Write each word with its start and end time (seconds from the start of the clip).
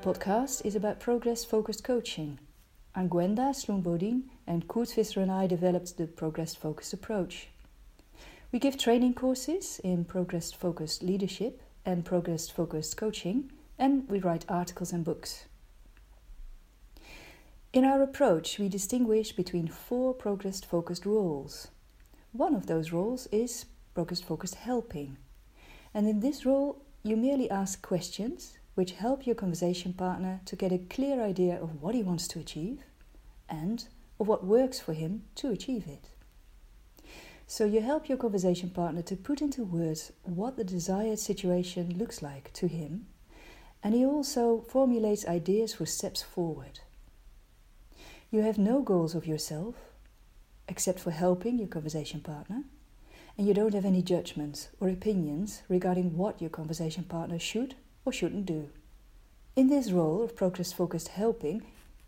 podcast 0.00 0.64
is 0.64 0.74
about 0.74 0.98
progress 0.98 1.44
focused 1.44 1.84
coaching. 1.84 2.38
I'm 2.94 3.08
Gwenda 3.08 3.52
Schlundt 3.52 3.82
Bodien, 3.82 4.22
and 4.46 4.66
Coert 4.66 4.94
Visser 4.94 5.20
and 5.20 5.30
I 5.30 5.46
developed 5.46 5.98
the 5.98 6.06
progress 6.06 6.54
focused 6.54 6.94
approach. 6.94 7.48
We 8.50 8.58
give 8.58 8.78
training 8.78 9.12
courses 9.12 9.78
in 9.84 10.06
progress 10.06 10.52
focused 10.52 11.02
leadership 11.02 11.60
and 11.84 12.02
progress 12.02 12.48
focused 12.48 12.96
coaching, 12.96 13.52
and 13.78 14.08
we 14.08 14.20
write 14.20 14.46
articles 14.48 14.90
and 14.90 15.04
books. 15.04 15.44
In 17.74 17.84
our 17.84 18.02
approach, 18.02 18.58
we 18.58 18.70
distinguish 18.70 19.32
between 19.32 19.68
four 19.68 20.14
progress 20.14 20.60
focused 20.60 21.04
roles. 21.04 21.68
One 22.32 22.54
of 22.54 22.68
those 22.68 22.90
roles 22.90 23.26
is 23.30 23.66
progress 23.92 24.22
focused 24.22 24.54
helping. 24.54 25.18
And 25.92 26.08
in 26.08 26.20
this 26.20 26.46
role, 26.46 26.80
you 27.02 27.18
merely 27.18 27.50
ask 27.50 27.82
questions 27.82 28.56
which 28.80 28.92
help 28.92 29.26
your 29.26 29.34
conversation 29.34 29.92
partner 29.92 30.40
to 30.46 30.56
get 30.56 30.72
a 30.72 30.78
clear 30.78 31.22
idea 31.22 31.54
of 31.60 31.82
what 31.82 31.94
he 31.94 32.02
wants 32.02 32.26
to 32.26 32.38
achieve 32.38 32.78
and 33.46 33.84
of 34.18 34.26
what 34.26 34.42
works 34.42 34.80
for 34.80 34.94
him 34.94 35.22
to 35.34 35.50
achieve 35.50 35.86
it. 35.86 36.08
So 37.46 37.66
you 37.66 37.82
help 37.82 38.08
your 38.08 38.16
conversation 38.16 38.70
partner 38.70 39.02
to 39.02 39.16
put 39.16 39.42
into 39.42 39.64
words 39.64 40.12
what 40.22 40.56
the 40.56 40.64
desired 40.64 41.18
situation 41.18 41.98
looks 41.98 42.22
like 42.22 42.54
to 42.54 42.68
him, 42.68 43.04
and 43.82 43.94
he 43.94 44.02
also 44.02 44.62
formulates 44.62 45.28
ideas 45.28 45.74
for 45.74 45.84
steps 45.84 46.22
forward. 46.22 46.80
You 48.30 48.40
have 48.40 48.56
no 48.56 48.80
goals 48.80 49.14
of 49.14 49.26
yourself, 49.26 49.74
except 50.68 51.00
for 51.00 51.10
helping 51.10 51.58
your 51.58 51.68
conversation 51.68 52.22
partner, 52.22 52.62
and 53.36 53.46
you 53.46 53.52
don't 53.52 53.74
have 53.74 53.84
any 53.84 54.00
judgments 54.00 54.68
or 54.80 54.88
opinions 54.88 55.64
regarding 55.68 56.16
what 56.16 56.40
your 56.40 56.48
conversation 56.48 57.04
partner 57.04 57.38
should 57.38 57.74
or 58.04 58.12
shouldn't 58.12 58.46
do. 58.46 58.68
In 59.56 59.68
this 59.68 59.90
role 59.90 60.22
of 60.22 60.36
progress 60.36 60.72
focused 60.72 61.08
helping, 61.08 61.62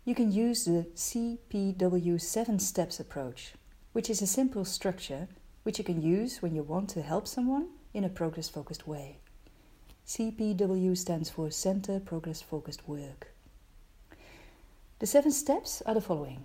you 0.05 0.15
can 0.15 0.31
use 0.31 0.65
the 0.65 0.87
CPW 0.95 2.19
7 2.19 2.59
steps 2.59 2.99
approach, 2.99 3.53
which 3.93 4.09
is 4.09 4.21
a 4.21 4.27
simple 4.27 4.65
structure 4.65 5.27
which 5.63 5.77
you 5.77 5.83
can 5.83 6.01
use 6.01 6.41
when 6.41 6.55
you 6.55 6.63
want 6.63 6.89
to 6.89 7.01
help 7.01 7.27
someone 7.27 7.67
in 7.93 8.03
a 8.03 8.09
progress 8.09 8.49
focused 8.49 8.87
way. 8.87 9.17
CPW 10.05 10.97
stands 10.97 11.29
for 11.29 11.49
Center 11.49 11.99
Progress 11.99 12.41
Focused 12.41 12.87
Work. 12.87 13.33
The 14.99 15.07
seven 15.07 15.31
steps 15.31 15.81
are 15.85 15.93
the 15.93 16.01
following 16.01 16.43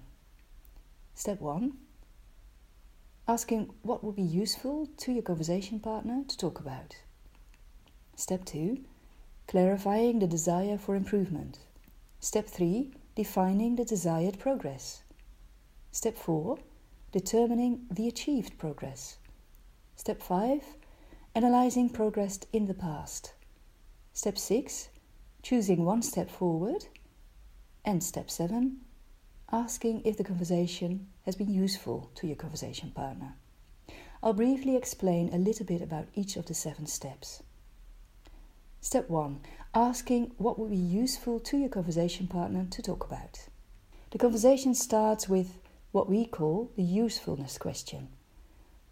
Step 1.15 1.41
1 1.41 1.73
Asking 3.27 3.75
what 3.83 4.03
would 4.03 4.17
be 4.17 4.23
useful 4.23 4.89
to 4.99 5.13
your 5.13 5.23
conversation 5.23 5.81
partner 5.81 6.25
to 6.29 6.37
talk 6.37 6.61
about. 6.61 6.97
Step 8.17 8.45
2 8.45 8.79
Clarifying 9.49 10.19
the 10.19 10.27
desire 10.27 10.77
for 10.77 10.95
improvement. 10.95 11.61
Step 12.21 12.47
3 12.47 12.91
Defining 13.17 13.77
the 13.77 13.85
desired 13.85 14.39
progress. 14.39 15.03
Step 15.91 16.19
4 16.19 16.59
Determining 17.13 17.87
the 17.91 18.07
achieved 18.07 18.59
progress. 18.59 19.17
Step 19.97 20.21
5 20.21 20.61
Analyzing 21.35 21.89
progress 21.89 22.41
in 22.53 22.67
the 22.67 22.75
past. 22.75 23.33
Step 24.13 24.37
6 24.37 24.91
Choosing 25.41 25.83
one 25.83 26.03
step 26.03 26.29
forward 26.29 26.85
and 27.87 28.05
step 28.05 28.31
7 28.31 28.83
asking 29.51 30.03
if 30.05 30.19
the 30.19 30.25
conversation 30.25 31.07
has 31.25 31.37
been 31.37 31.49
useful 31.49 32.11
to 32.17 32.27
your 32.27 32.37
conversation 32.37 32.91
partner. 32.91 33.35
I'll 34.23 34.35
briefly 34.35 34.77
explain 34.77 35.33
a 35.33 35.39
little 35.39 35.65
bit 35.65 35.81
about 35.81 36.09
each 36.15 36.37
of 36.37 36.45
the 36.45 36.53
seven 36.53 36.85
steps. 36.85 37.43
Step 38.81 39.11
1 39.11 39.41
Asking 39.75 40.31
what 40.39 40.59
would 40.59 40.71
be 40.71 40.77
useful 40.77 41.41
to 41.41 41.59
your 41.59 41.69
conversation 41.69 42.29
partner 42.29 42.65
to 42.71 42.81
talk 42.81 43.05
about. 43.05 43.49
The 44.13 44.19
conversation 44.19 44.73
starts 44.75 45.29
with 45.29 45.59
what 45.91 46.09
we 46.09 46.25
call 46.25 46.71
the 46.77 46.83
usefulness 46.83 47.59
question. 47.59 48.09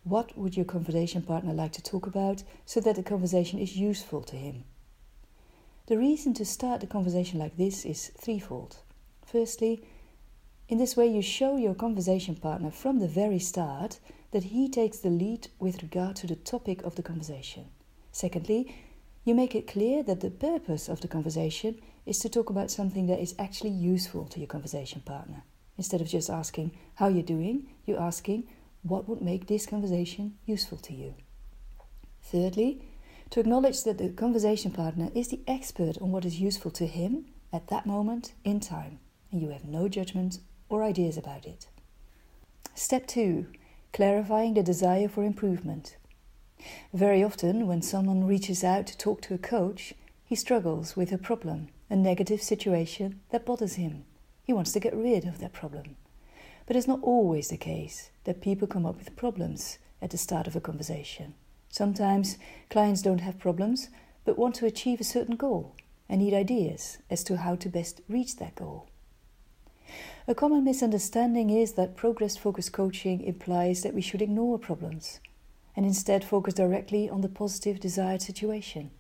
What 0.03 0.37
would 0.37 0.57
your 0.57 0.67
conversation 0.67 1.23
partner 1.23 1.53
like 1.53 1.73
to 1.73 1.83
talk 1.83 2.07
about 2.07 2.43
so 2.65 2.81
that 2.81 2.97
the 2.97 3.03
conversation 3.03 3.61
is 3.61 3.77
useful 3.77 4.23
to 4.23 4.37
him? 4.37 4.65
The 5.87 5.99
reason 5.99 6.35
to 6.35 6.45
start 6.45 6.81
the 6.81 6.89
conversation 6.89 7.39
like 7.39 7.57
this 7.57 7.85
is 7.85 8.09
threefold. 8.09 8.79
Firstly, 9.25 9.85
in 10.69 10.79
this 10.79 10.97
way, 10.97 11.07
you 11.07 11.23
show 11.23 11.57
your 11.57 11.75
conversation 11.75 12.35
partner 12.35 12.73
from 12.73 12.99
the 12.99 13.09
very 13.09 13.39
start 13.39 14.01
that 14.33 14.45
he 14.45 14.69
takes 14.69 14.99
the 14.99 15.11
lead 15.11 15.47
with 15.61 15.81
regard 15.81 16.17
to 16.17 16.27
the 16.27 16.35
topic 16.35 16.83
of 16.83 16.97
the 16.97 17.05
conversation. 17.05 17.67
Secondly, 18.11 18.75
you 19.27 19.35
make 19.35 19.57
it 19.57 19.67
clear 19.67 20.05
that 20.05 20.21
the 20.21 20.31
purpose 20.31 20.89
of 20.89 21.01
the 21.01 21.09
conversation 21.09 21.81
is 22.07 22.21
to 22.21 22.29
talk 22.29 22.49
about 22.49 22.71
something 22.71 23.09
that 23.09 23.19
is 23.19 23.35
actually 23.41 23.71
useful 23.71 24.25
to 24.27 24.39
your 24.39 24.47
conversation 24.47 25.01
partner. 25.01 25.43
Instead 25.77 26.01
of 26.01 26.07
just 26.07 26.31
asking, 26.31 26.71
How 26.95 27.09
you're 27.09 27.25
doing? 27.25 27.67
you're 27.85 28.01
asking, 28.01 28.45
What 28.83 29.09
would 29.09 29.21
make 29.21 29.49
this 29.49 29.67
conversation 29.67 30.39
useful 30.47 30.79
to 30.79 30.95
you? 30.95 31.17
Thirdly, 32.23 32.83
to 33.31 33.41
acknowledge 33.41 33.83
that 33.83 33.99
the 33.99 34.11
conversation 34.11 34.71
partner 34.71 35.11
is 35.13 35.27
the 35.29 35.41
expert 35.49 35.99
on 36.01 36.13
what 36.13 36.25
is 36.25 36.41
useful 36.41 36.71
to 36.71 36.87
him 36.87 37.27
at 37.53 37.67
that 37.67 37.85
moment 37.85 38.33
in 38.45 38.61
time 38.61 39.01
and 39.33 39.43
you 39.43 39.49
have 39.49 39.65
no 39.65 39.89
judgment 39.89 40.39
or 40.69 40.85
ideas 40.85 41.17
about 41.17 41.47
it. 41.47 41.67
Step 42.77 43.09
2 43.09 43.47
Clarifying 43.93 44.55
the 44.55 44.63
desire 44.63 45.09
for 45.09 45.25
improvement. 45.25 45.97
Very 46.93 47.23
often, 47.23 47.67
when 47.67 47.83
someone 47.83 48.27
reaches 48.27 48.65
out 48.65 48.87
to 48.87 48.97
talk 48.97 49.21
to 49.23 49.35
a 49.35 49.39
coach, 49.39 49.93
he 50.25 50.35
struggles 50.35 50.97
with 50.97 51.13
a 51.13 51.19
problem, 51.19 51.69
a 51.91 51.97
negative 51.97 52.43
situation 52.43 53.21
that 53.31 53.45
bothers 53.45 53.75
him. 53.75 54.05
He 54.45 54.53
wants 54.53 54.73
to 54.73 54.81
get 54.81 54.95
rid 54.95 55.27
of 55.27 55.39
that 55.39 55.53
problem. 55.53 55.97
But 56.67 56.77
it's 56.77 56.89
not 56.89 57.03
always 57.03 57.49
the 57.49 57.57
case 57.57 58.11
that 58.25 58.41
people 58.41 58.67
come 58.67 58.87
up 58.87 58.97
with 58.99 59.17
problems 59.17 59.79
at 60.01 60.11
the 60.11 60.19
start 60.19 60.47
of 60.47 60.57
a 60.57 60.61
conversation. 60.61 61.35
Sometimes 61.69 62.39
clients 62.71 63.03
don't 63.03 63.21
have 63.21 63.39
problems 63.39 63.89
but 64.25 64.39
want 64.39 64.55
to 64.57 64.67
achieve 64.67 65.01
a 65.01 65.05
certain 65.05 65.37
goal 65.37 65.75
and 66.09 66.21
need 66.21 66.35
ideas 66.35 66.99
as 67.11 67.23
to 67.25 67.37
how 67.37 67.55
to 67.57 67.69
best 67.69 68.01
reach 68.09 68.37
that 68.37 68.55
goal. 68.55 68.89
A 70.27 70.35
common 70.35 70.65
misunderstanding 70.65 71.51
is 71.51 71.75
that 71.75 71.97
progress 71.97 72.37
focused 72.37 72.73
coaching 72.73 73.21
implies 73.23 73.83
that 73.83 73.95
we 73.95 74.01
should 74.01 74.23
ignore 74.23 74.59
problems 74.59 75.21
and 75.77 75.85
instead 75.85 76.25
focus 76.25 76.55
directly 76.55 77.09
on 77.09 77.21
the 77.21 77.29
positive 77.29 77.79
desired 77.79 78.23
situation. 78.23 78.91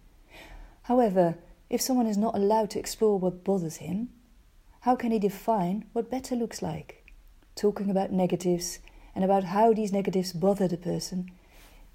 However, 0.82 1.37
if 1.69 1.81
someone 1.81 2.06
is 2.06 2.19
not 2.19 2.37
allowed 2.37 2.70
to 2.70 2.78
explore 2.78 3.19
what 3.19 3.42
bothers 3.42 3.76
him, 3.76 4.10
how 4.81 4.94
can 4.94 5.10
he 5.10 5.19
define 5.19 5.86
what 5.92 6.10
better 6.10 6.36
looks 6.36 6.62
like? 6.62 7.04
Talking 7.56 7.91
about 7.91 8.12
negatives 8.12 8.78
and 9.15 9.25
about 9.25 9.44
how 9.44 9.72
these 9.72 9.92
negatives 9.92 10.32
bother 10.32 10.69
the 10.69 10.76
person 10.76 11.32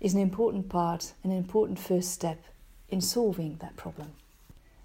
is 0.02 0.14
an 0.14 0.20
important 0.20 0.68
part 0.68 1.14
and 1.24 1.32
an 1.32 1.38
important 1.38 1.80
first 1.80 2.12
step 2.12 2.44
in 2.90 3.00
solving 3.00 3.58
that 3.62 3.78
problem. 3.78 4.12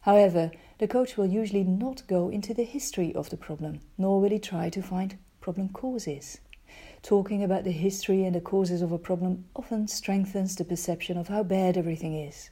However, 0.02 0.52
the 0.78 0.86
coach 0.86 1.16
will 1.16 1.26
usually 1.26 1.64
not 1.64 2.06
go 2.06 2.28
into 2.28 2.54
the 2.54 2.62
history 2.62 3.12
of 3.14 3.30
the 3.30 3.36
problem, 3.36 3.80
nor 3.98 4.20
will 4.20 4.30
he 4.30 4.38
try 4.38 4.70
to 4.70 4.82
find 4.82 5.16
problem 5.40 5.70
causes. 5.70 6.38
Talking 7.06 7.44
about 7.44 7.62
the 7.62 7.70
history 7.70 8.24
and 8.24 8.34
the 8.34 8.40
causes 8.40 8.82
of 8.82 8.90
a 8.90 8.98
problem 8.98 9.44
often 9.54 9.86
strengthens 9.86 10.56
the 10.56 10.64
perception 10.64 11.16
of 11.16 11.28
how 11.28 11.44
bad 11.44 11.76
everything 11.76 12.18
is. 12.18 12.50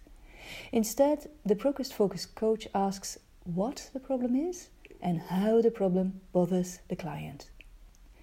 Instead, 0.70 1.28
the 1.44 1.56
progress 1.56 1.90
focused 1.90 2.36
coach 2.36 2.68
asks 2.72 3.18
what 3.42 3.90
the 3.92 3.98
problem 3.98 4.36
is 4.36 4.68
and 5.02 5.22
how 5.22 5.60
the 5.60 5.72
problem 5.72 6.20
bothers 6.32 6.78
the 6.86 6.94
client. 6.94 7.50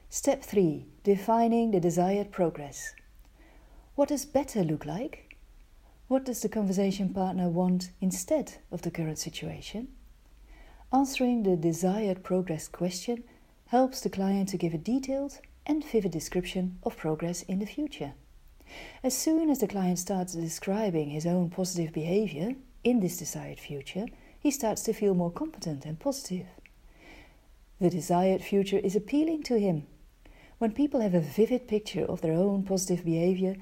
Step 0.10 0.42
3 0.42 0.86
Defining 1.04 1.72
the 1.72 1.82
desired 1.82 2.32
progress. 2.32 2.96
What 3.96 4.08
does 4.08 4.24
better 4.24 4.64
look 4.64 4.86
like? 4.86 5.36
What 6.08 6.24
does 6.24 6.42
the 6.42 6.48
conversation 6.48 7.10
partner 7.10 7.50
want 7.50 7.92
instead 8.00 8.54
of 8.72 8.84
the 8.84 8.92
current 8.92 9.20
situation? 9.20 9.90
Answering 10.94 11.44
the 11.44 11.58
desired 11.58 12.24
progress 12.24 12.70
question 12.70 13.26
helps 13.66 14.00
the 14.00 14.10
client 14.10 14.48
to 14.48 14.58
give 14.58 14.74
a 14.74 14.78
detailed 14.78 15.42
and 15.66 15.84
vivid 15.86 16.12
description 16.12 16.78
of 16.84 16.98
progress 16.98 17.44
in 17.44 17.60
the 17.60 17.66
future. 17.66 18.14
As 19.04 19.18
soon 19.18 19.50
as 19.50 19.60
the 19.60 19.68
client 19.68 20.00
starts 20.00 20.34
describing 20.34 21.10
his 21.10 21.26
own 21.26 21.50
positive 21.50 21.92
behavior 21.94 22.56
in 22.84 23.00
this 23.00 23.18
desired 23.18 23.60
future, 23.60 24.06
he 24.40 24.50
starts 24.52 24.82
to 24.84 24.94
feel 24.94 25.14
more 25.14 25.32
competent 25.32 25.86
and 25.86 26.00
positive. 26.00 26.48
The 27.80 27.90
desired 27.90 28.42
future 28.42 28.78
is 28.78 28.96
appealing 28.96 29.44
to 29.44 29.60
him. 29.60 29.88
When 30.58 30.72
people 30.72 31.02
have 31.02 31.14
a 31.14 31.20
vivid 31.20 31.68
picture 31.68 32.06
of 32.06 32.22
their 32.22 32.34
own 32.34 32.64
positive 32.64 33.04
behavior, 33.04 33.56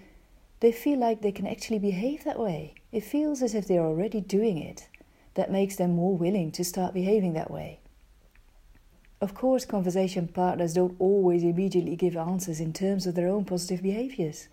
they 0.59 0.71
feel 0.71 0.99
like 0.99 1.21
they 1.21 1.31
can 1.31 1.47
actually 1.47 1.79
behave 1.79 2.23
that 2.23 2.39
way. 2.39 2.75
It 2.91 3.03
feels 3.03 3.41
as 3.41 3.55
if 3.55 3.67
they're 3.67 3.85
already 3.85 4.19
doing 4.19 4.57
it. 4.57 4.89
That 5.35 5.51
makes 5.51 5.77
them 5.77 5.95
more 5.95 6.17
willing 6.17 6.51
to 6.51 6.65
start 6.65 6.93
behaving 6.93 7.33
that 7.33 7.49
way. 7.49 7.79
Of 9.21 9.33
course, 9.33 9.65
conversation 9.65 10.29
partners 10.29 10.73
don't 10.73 10.95
always 10.97 11.43
immediately 11.43 11.97
give 11.97 12.15
answers 12.15 12.61
in 12.61 12.71
terms 12.71 13.05
of 13.05 13.15
their 13.15 13.27
own 13.27 13.43
positive 13.43 13.83
behaviors. 13.83 14.47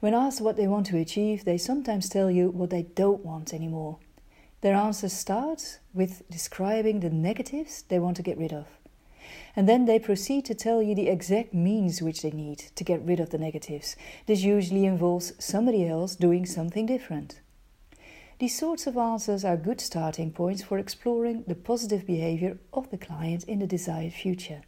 When 0.00 0.14
asked 0.14 0.40
what 0.40 0.56
they 0.56 0.66
want 0.66 0.86
to 0.86 0.98
achieve, 0.98 1.44
they 1.44 1.58
sometimes 1.58 2.08
tell 2.08 2.28
you 2.28 2.50
what 2.50 2.70
they 2.70 2.82
don't 2.82 3.24
want 3.24 3.54
anymore. 3.54 3.98
Their 4.62 4.74
answer 4.74 5.08
starts 5.08 5.78
with 5.94 6.28
describing 6.28 7.00
the 7.00 7.10
negatives 7.10 7.82
they 7.82 8.00
want 8.00 8.16
to 8.16 8.22
get 8.22 8.36
rid 8.36 8.52
of. 8.52 8.66
And 9.54 9.68
then 9.68 9.84
they 9.84 10.00
proceed 10.00 10.44
to 10.46 10.54
tell 10.54 10.82
you 10.82 10.96
the 10.96 11.08
exact 11.08 11.54
means 11.54 12.02
which 12.02 12.22
they 12.22 12.32
need 12.32 12.58
to 12.74 12.84
get 12.84 13.02
rid 13.02 13.20
of 13.20 13.30
the 13.30 13.38
negatives. 13.38 13.94
This 14.26 14.42
usually 14.42 14.86
involves 14.86 15.32
somebody 15.38 15.86
else 15.86 16.16
doing 16.16 16.46
something 16.46 16.84
different. 16.84 17.40
These 18.40 18.58
sorts 18.58 18.86
of 18.86 18.96
answers 18.96 19.44
are 19.44 19.58
good 19.58 19.82
starting 19.82 20.32
points 20.32 20.62
for 20.62 20.78
exploring 20.78 21.44
the 21.46 21.54
positive 21.54 22.06
behavior 22.06 22.56
of 22.72 22.88
the 22.90 22.96
client 22.96 23.44
in 23.44 23.58
the 23.58 23.66
desired 23.66 24.14
future. 24.14 24.62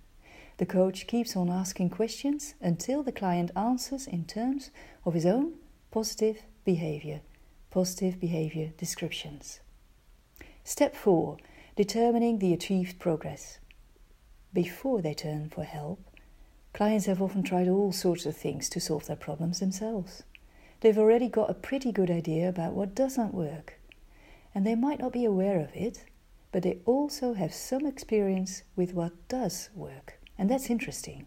The 0.58 0.66
coach 0.66 1.06
keeps 1.06 1.34
on 1.36 1.48
asking 1.48 1.88
questions 1.88 2.54
until 2.60 3.02
the 3.02 3.12
client 3.12 3.50
answers 3.56 4.06
in 4.06 4.26
terms 4.26 4.70
of 5.06 5.14
his 5.14 5.24
own 5.24 5.54
positive 5.90 6.42
behavior, 6.66 7.22
positive 7.70 8.20
behavior 8.20 8.74
descriptions. 8.76 9.60
Step 10.64 10.94
4 10.94 11.38
Determining 11.74 12.40
the 12.40 12.52
achieved 12.52 12.98
progress. 12.98 13.58
Before 14.52 15.00
they 15.00 15.14
turn 15.14 15.48
for 15.48 15.64
help, 15.64 15.98
clients 16.74 17.06
have 17.06 17.22
often 17.22 17.42
tried 17.42 17.68
all 17.68 17.90
sorts 17.90 18.26
of 18.26 18.36
things 18.36 18.68
to 18.68 18.80
solve 18.80 19.06
their 19.06 19.16
problems 19.16 19.60
themselves. 19.60 20.24
They've 20.82 20.98
already 20.98 21.28
got 21.28 21.48
a 21.48 21.54
pretty 21.54 21.92
good 21.92 22.10
idea 22.10 22.48
about 22.48 22.72
what 22.72 22.92
does 22.92 23.16
not 23.16 23.32
work, 23.32 23.78
and 24.52 24.66
they 24.66 24.74
might 24.74 24.98
not 24.98 25.12
be 25.12 25.24
aware 25.24 25.60
of 25.60 25.70
it, 25.76 26.04
but 26.50 26.64
they 26.64 26.80
also 26.84 27.34
have 27.34 27.54
some 27.54 27.86
experience 27.86 28.64
with 28.74 28.92
what 28.92 29.12
does 29.28 29.70
work. 29.76 30.18
And 30.36 30.50
that's 30.50 30.70
interesting, 30.70 31.26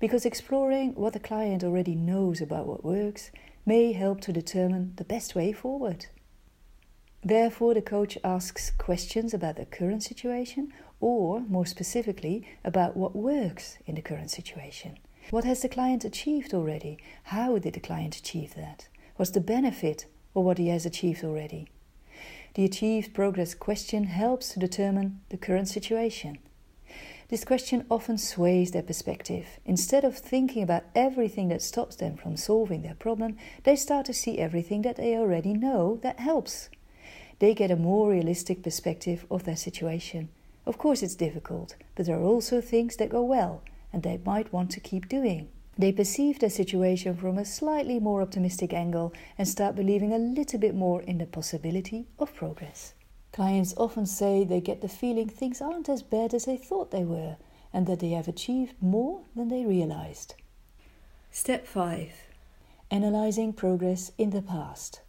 because 0.00 0.26
exploring 0.26 0.96
what 0.96 1.12
the 1.12 1.20
client 1.20 1.62
already 1.62 1.94
knows 1.94 2.40
about 2.40 2.66
what 2.66 2.84
works 2.84 3.30
may 3.64 3.92
help 3.92 4.20
to 4.22 4.32
determine 4.32 4.94
the 4.96 5.04
best 5.04 5.36
way 5.36 5.52
forward. 5.52 6.06
Therefore, 7.22 7.74
the 7.74 7.82
coach 7.82 8.18
asks 8.24 8.72
questions 8.78 9.32
about 9.32 9.54
the 9.54 9.64
current 9.64 10.02
situation, 10.02 10.72
or 10.98 11.38
more 11.42 11.66
specifically, 11.66 12.48
about 12.64 12.96
what 12.96 13.14
works 13.14 13.78
in 13.86 13.94
the 13.94 14.02
current 14.02 14.32
situation. 14.32 14.98
What 15.30 15.44
has 15.44 15.60
the 15.60 15.68
client 15.68 16.06
achieved 16.06 16.54
already? 16.54 16.96
How 17.24 17.58
did 17.58 17.74
the 17.74 17.80
client 17.80 18.16
achieve 18.16 18.54
that? 18.54 18.88
What's 19.16 19.32
the 19.32 19.42
benefit 19.42 20.06
of 20.34 20.44
what 20.44 20.56
he 20.56 20.68
has 20.68 20.86
achieved 20.86 21.22
already? 21.22 21.68
The 22.54 22.64
achieved 22.64 23.12
progress 23.12 23.52
question 23.52 24.04
helps 24.04 24.48
to 24.50 24.58
determine 24.58 25.20
the 25.28 25.36
current 25.36 25.68
situation. 25.68 26.38
This 27.28 27.44
question 27.44 27.84
often 27.90 28.16
sways 28.16 28.70
their 28.70 28.82
perspective. 28.82 29.60
Instead 29.66 30.02
of 30.02 30.16
thinking 30.16 30.62
about 30.62 30.84
everything 30.94 31.48
that 31.48 31.60
stops 31.60 31.96
them 31.96 32.16
from 32.16 32.38
solving 32.38 32.80
their 32.80 32.94
problem, 32.94 33.36
they 33.64 33.76
start 33.76 34.06
to 34.06 34.14
see 34.14 34.38
everything 34.38 34.80
that 34.80 34.96
they 34.96 35.14
already 35.14 35.52
know 35.52 35.98
that 36.02 36.20
helps 36.20 36.70
they 37.38 37.52
get 37.52 37.70
a 37.70 37.76
more 37.76 38.10
realistic 38.10 38.62
perspective 38.62 39.26
of 39.30 39.44
their 39.44 39.56
situation. 39.56 40.30
Of 40.64 40.78
course, 40.78 41.02
it's 41.02 41.14
difficult, 41.14 41.76
but 41.96 42.06
there 42.06 42.16
are 42.16 42.22
also 42.22 42.62
things 42.62 42.96
that 42.96 43.10
go 43.10 43.22
well 43.22 43.62
and 43.92 44.02
they 44.02 44.20
might 44.24 44.52
want 44.52 44.70
to 44.72 44.80
keep 44.80 45.08
doing. 45.08 45.48
They 45.78 45.92
perceive 45.92 46.40
their 46.40 46.50
situation 46.50 47.16
from 47.16 47.38
a 47.38 47.44
slightly 47.44 48.00
more 48.00 48.20
optimistic 48.20 48.72
angle 48.72 49.12
and 49.38 49.46
start 49.46 49.76
believing 49.76 50.12
a 50.12 50.18
little 50.18 50.58
bit 50.58 50.74
more 50.74 51.02
in 51.02 51.18
the 51.18 51.26
possibility 51.26 52.08
of 52.18 52.34
progress. 52.34 52.94
Clients 53.32 53.74
often 53.76 54.06
say 54.06 54.42
they 54.42 54.60
get 54.60 54.80
the 54.80 54.88
feeling 54.88 55.28
things 55.28 55.60
aren't 55.60 55.88
as 55.88 56.02
bad 56.02 56.34
as 56.34 56.46
they 56.46 56.56
thought 56.56 56.90
they 56.90 57.04
were 57.04 57.36
and 57.72 57.86
that 57.86 58.00
they 58.00 58.10
have 58.10 58.26
achieved 58.26 58.74
more 58.80 59.22
than 59.36 59.48
they 59.48 59.64
realized. 59.64 60.34
Step 61.30 61.66
5 61.66 62.12
Analyzing 62.90 63.52
progress 63.52 64.10
in 64.18 64.30
the 64.30 64.42
past. 64.42 65.02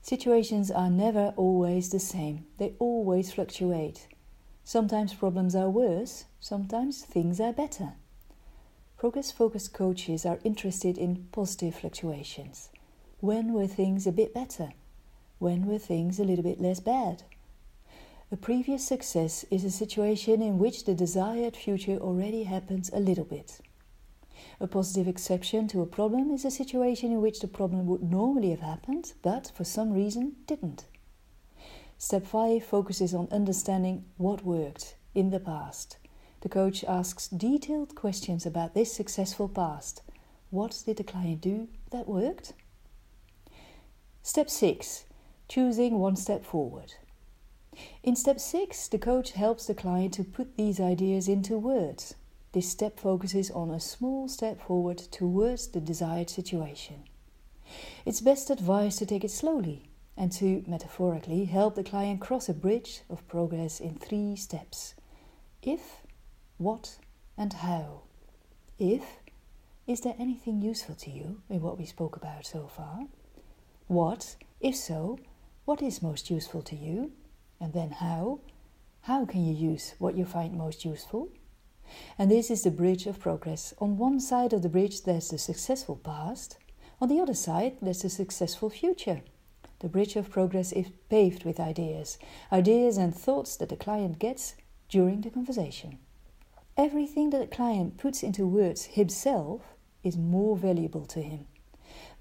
Situations 0.00 0.70
are 0.70 0.88
never 0.88 1.34
always 1.36 1.90
the 1.90 2.00
same, 2.00 2.46
they 2.58 2.74
always 2.78 3.32
fluctuate. 3.32 4.06
Sometimes 4.66 5.12
problems 5.12 5.54
are 5.54 5.68
worse, 5.68 6.24
sometimes 6.40 7.02
things 7.02 7.38
are 7.38 7.52
better. 7.52 7.92
Progress 8.96 9.30
focused 9.30 9.74
coaches 9.74 10.24
are 10.24 10.38
interested 10.42 10.96
in 10.96 11.26
positive 11.32 11.74
fluctuations. 11.74 12.70
When 13.20 13.52
were 13.52 13.66
things 13.66 14.06
a 14.06 14.12
bit 14.12 14.32
better? 14.32 14.72
When 15.38 15.66
were 15.66 15.78
things 15.78 16.18
a 16.18 16.24
little 16.24 16.42
bit 16.42 16.62
less 16.62 16.80
bad? 16.80 17.24
A 18.32 18.36
previous 18.36 18.82
success 18.86 19.44
is 19.50 19.64
a 19.64 19.70
situation 19.70 20.40
in 20.40 20.58
which 20.58 20.84
the 20.84 20.94
desired 20.94 21.56
future 21.56 21.98
already 21.98 22.44
happens 22.44 22.90
a 22.90 23.00
little 23.00 23.24
bit. 23.24 23.60
A 24.60 24.66
positive 24.66 25.06
exception 25.06 25.68
to 25.68 25.82
a 25.82 25.86
problem 25.86 26.30
is 26.30 26.46
a 26.46 26.50
situation 26.50 27.12
in 27.12 27.20
which 27.20 27.40
the 27.40 27.48
problem 27.48 27.86
would 27.86 28.02
normally 28.02 28.50
have 28.50 28.60
happened, 28.60 29.12
but 29.20 29.52
for 29.54 29.64
some 29.64 29.92
reason 29.92 30.36
didn't. 30.46 30.86
Step 31.98 32.26
5 32.26 32.64
focuses 32.64 33.14
on 33.14 33.28
understanding 33.30 34.04
what 34.16 34.44
worked 34.44 34.96
in 35.14 35.30
the 35.30 35.40
past. 35.40 35.96
The 36.40 36.48
coach 36.48 36.84
asks 36.84 37.28
detailed 37.28 37.94
questions 37.94 38.44
about 38.44 38.74
this 38.74 38.92
successful 38.92 39.48
past. 39.48 40.02
What 40.50 40.82
did 40.84 40.98
the 40.98 41.04
client 41.04 41.40
do 41.40 41.68
that 41.90 42.08
worked? 42.08 42.52
Step 44.22 44.50
6 44.50 45.04
Choosing 45.48 45.98
one 45.98 46.16
step 46.16 46.44
forward. 46.44 46.94
In 48.02 48.16
step 48.16 48.40
6, 48.40 48.88
the 48.88 48.98
coach 48.98 49.32
helps 49.32 49.66
the 49.66 49.74
client 49.74 50.14
to 50.14 50.24
put 50.24 50.56
these 50.56 50.80
ideas 50.80 51.28
into 51.28 51.58
words. 51.58 52.14
This 52.52 52.68
step 52.68 52.98
focuses 52.98 53.50
on 53.50 53.70
a 53.70 53.80
small 53.80 54.28
step 54.28 54.60
forward 54.60 54.98
towards 54.98 55.68
the 55.68 55.80
desired 55.80 56.30
situation. 56.30 57.04
It's 58.04 58.20
best 58.20 58.50
advised 58.50 58.98
to 58.98 59.06
take 59.06 59.24
it 59.24 59.30
slowly 59.30 59.88
and 60.16 60.30
to, 60.32 60.64
metaphorically, 60.66 61.44
help 61.44 61.74
the 61.74 61.84
client 61.84 62.20
cross 62.20 62.48
a 62.48 62.54
bridge 62.54 63.02
of 63.10 63.26
progress 63.26 63.80
in 63.80 63.96
three 63.96 64.36
steps 64.36 64.94
if, 65.62 66.02
what, 66.58 66.98
and 67.36 67.52
how. 67.52 68.02
If, 68.78 69.02
is 69.86 70.00
there 70.00 70.14
anything 70.18 70.62
useful 70.62 70.94
to 70.96 71.10
you 71.10 71.42
in 71.50 71.60
what 71.60 71.78
we 71.78 71.84
spoke 71.84 72.16
about 72.16 72.46
so 72.46 72.66
far? 72.66 73.06
What, 73.86 74.36
if 74.60 74.76
so, 74.76 75.18
what 75.64 75.82
is 75.82 76.02
most 76.02 76.30
useful 76.30 76.62
to 76.62 76.76
you? 76.76 77.12
And 77.60 77.72
then 77.72 77.90
how? 77.90 78.40
How 79.02 79.24
can 79.24 79.44
you 79.44 79.54
use 79.54 79.94
what 79.98 80.16
you 80.16 80.24
find 80.24 80.54
most 80.54 80.84
useful? 80.84 81.28
And 82.18 82.30
this 82.30 82.50
is 82.50 82.62
the 82.62 82.70
bridge 82.70 83.06
of 83.06 83.20
progress. 83.20 83.74
On 83.78 83.98
one 83.98 84.20
side 84.20 84.52
of 84.52 84.62
the 84.62 84.68
bridge, 84.68 85.02
there's 85.02 85.28
the 85.28 85.38
successful 85.38 85.96
past, 85.96 86.58
on 87.00 87.08
the 87.08 87.20
other 87.20 87.34
side, 87.34 87.76
there's 87.82 88.02
the 88.02 88.08
successful 88.08 88.70
future. 88.70 89.22
The 89.84 89.90
bridge 89.90 90.16
of 90.16 90.30
progress 90.30 90.72
is 90.72 90.88
paved 91.10 91.44
with 91.44 91.60
ideas, 91.60 92.16
ideas 92.50 92.96
and 92.96 93.14
thoughts 93.14 93.54
that 93.56 93.68
the 93.68 93.76
client 93.76 94.18
gets 94.18 94.54
during 94.88 95.20
the 95.20 95.28
conversation. 95.28 95.98
Everything 96.74 97.28
that 97.28 97.40
the 97.40 97.54
client 97.54 97.98
puts 97.98 98.22
into 98.22 98.46
words 98.46 98.86
himself 98.86 99.60
is 100.02 100.16
more 100.16 100.56
valuable 100.56 101.04
to 101.08 101.20
him. 101.20 101.44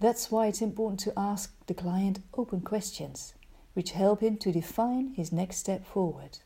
That's 0.02 0.30
why 0.30 0.48
it's 0.48 0.62
important 0.62 1.00
to 1.06 1.18
ask 1.18 1.56
the 1.68 1.74
client 1.74 2.20
open 2.34 2.60
questions, 2.60 3.34
which 3.76 3.92
help 3.92 4.20
him 4.20 4.36
to 4.40 4.52
define 4.52 5.14
his 5.14 5.32
next 5.32 5.56
step 5.56 5.86
forward. 5.86 6.40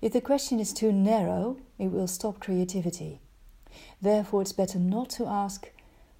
If 0.00 0.12
the 0.12 0.20
question 0.20 0.58
is 0.58 0.72
too 0.72 0.90
narrow, 0.90 1.58
it 1.78 1.92
will 1.92 2.08
stop 2.08 2.40
creativity. 2.40 3.20
Therefore, 4.00 4.42
it's 4.42 4.52
better 4.52 4.80
not 4.80 5.08
to 5.10 5.26
ask, 5.26 5.70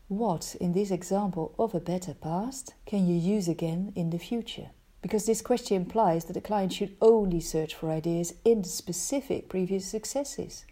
What, 0.08 0.56
in 0.60 0.72
this 0.72 0.90
example 0.90 1.54
of 1.58 1.74
a 1.74 1.80
better 1.80 2.14
past, 2.14 2.74
can 2.86 3.06
you 3.06 3.14
use 3.14 3.48
again 3.48 3.92
in 3.94 4.10
the 4.10 4.18
future? 4.18 4.70
Because 5.00 5.26
this 5.26 5.40
question 5.40 5.76
implies 5.76 6.26
that 6.26 6.34
the 6.34 6.40
client 6.40 6.72
should 6.72 6.96
only 7.00 7.40
search 7.40 7.74
for 7.74 7.90
ideas 7.90 8.34
in 8.44 8.62
the 8.62 8.68
specific 8.68 9.48
previous 9.48 9.86
successes, 9.86 10.64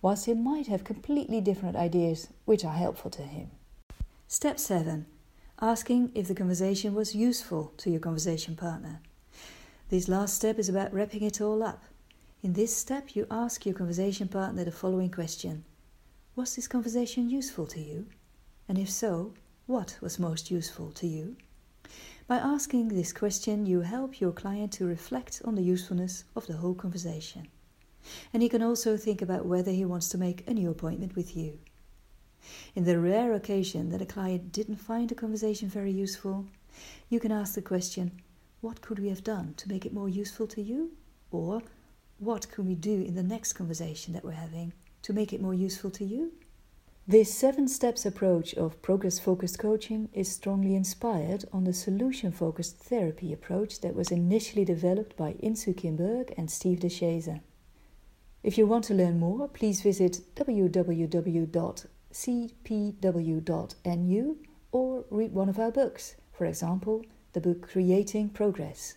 whilst 0.00 0.26
he 0.26 0.34
might 0.34 0.66
have 0.66 0.84
completely 0.84 1.40
different 1.40 1.76
ideas 1.76 2.28
which 2.44 2.64
are 2.64 2.74
helpful 2.74 3.10
to 3.10 3.22
him. 3.22 3.50
Step 4.26 4.58
7 4.58 5.06
Asking 5.60 6.10
if 6.14 6.26
the 6.26 6.34
conversation 6.34 6.94
was 6.94 7.14
useful 7.14 7.72
to 7.76 7.90
your 7.90 8.00
conversation 8.00 8.56
partner. 8.56 9.00
This 9.90 10.08
last 10.08 10.34
step 10.34 10.58
is 10.58 10.68
about 10.68 10.92
wrapping 10.92 11.22
it 11.22 11.40
all 11.40 11.62
up. 11.62 11.84
In 12.42 12.54
this 12.54 12.74
step, 12.76 13.14
you 13.14 13.26
ask 13.30 13.64
your 13.64 13.74
conversation 13.74 14.26
partner 14.26 14.64
the 14.64 14.72
following 14.72 15.10
question 15.10 15.64
Was 16.34 16.56
this 16.56 16.66
conversation 16.66 17.28
useful 17.30 17.66
to 17.66 17.80
you? 17.80 18.06
And 18.68 18.78
if 18.78 18.90
so, 18.90 19.34
what 19.66 19.98
was 20.00 20.18
most 20.18 20.50
useful 20.50 20.90
to 20.92 21.06
you? 21.06 21.36
By 22.26 22.36
asking 22.36 22.88
this 22.88 23.12
question, 23.12 23.66
you 23.66 23.80
help 23.80 24.20
your 24.20 24.32
client 24.32 24.72
to 24.74 24.86
reflect 24.86 25.42
on 25.44 25.54
the 25.54 25.62
usefulness 25.62 26.24
of 26.34 26.46
the 26.46 26.56
whole 26.56 26.74
conversation. 26.74 27.48
And 28.32 28.42
he 28.42 28.48
can 28.48 28.62
also 28.62 28.96
think 28.96 29.22
about 29.22 29.46
whether 29.46 29.70
he 29.70 29.84
wants 29.84 30.08
to 30.10 30.18
make 30.18 30.46
a 30.48 30.54
new 30.54 30.70
appointment 30.70 31.14
with 31.14 31.36
you. 31.36 31.58
In 32.74 32.84
the 32.84 32.98
rare 32.98 33.34
occasion 33.34 33.90
that 33.90 34.02
a 34.02 34.06
client 34.06 34.50
didn't 34.50 34.76
find 34.76 35.08
the 35.08 35.14
conversation 35.14 35.68
very 35.68 35.92
useful, 35.92 36.46
you 37.08 37.20
can 37.20 37.30
ask 37.30 37.54
the 37.54 37.62
question, 37.62 38.12
What 38.60 38.80
could 38.80 38.98
we 38.98 39.08
have 39.08 39.22
done 39.22 39.54
to 39.58 39.68
make 39.68 39.86
it 39.86 39.92
more 39.92 40.08
useful 40.08 40.46
to 40.48 40.62
you? 40.62 40.92
Or, 41.30 41.62
what 42.18 42.50
can 42.50 42.66
we 42.66 42.74
do 42.74 43.02
in 43.02 43.14
the 43.14 43.22
next 43.22 43.52
conversation 43.52 44.12
that 44.14 44.24
we're 44.24 44.32
having 44.32 44.72
to 45.02 45.12
make 45.12 45.32
it 45.32 45.40
more 45.40 45.54
useful 45.54 45.90
to 45.90 46.04
you? 46.04 46.32
This 47.06 47.34
seven 47.34 47.66
steps 47.66 48.06
approach 48.06 48.54
of 48.54 48.80
progress 48.80 49.18
focused 49.18 49.58
coaching 49.58 50.08
is 50.12 50.30
strongly 50.30 50.76
inspired 50.76 51.44
on 51.52 51.64
the 51.64 51.72
solution 51.72 52.30
focused 52.30 52.76
therapy 52.76 53.32
approach 53.32 53.80
that 53.80 53.96
was 53.96 54.12
initially 54.12 54.64
developed 54.64 55.16
by 55.16 55.32
Insoo 55.42 55.76
Kim 55.76 55.96
Berg 55.96 56.32
and 56.36 56.48
Steve 56.48 56.78
de 56.78 56.86
Shazer. 56.86 57.40
If 58.44 58.56
you 58.56 58.68
want 58.68 58.84
to 58.84 58.94
learn 58.94 59.18
more, 59.18 59.48
please 59.48 59.82
visit 59.82 60.20
www.cpw.nu 60.36 61.56
or 64.70 65.04
read 65.10 65.32
one 65.32 65.48
of 65.48 65.58
our 65.58 65.72
books, 65.72 66.14
for 66.32 66.44
example, 66.44 67.04
the 67.32 67.40
book 67.40 67.68
Creating 67.68 68.28
Progress. 68.28 68.94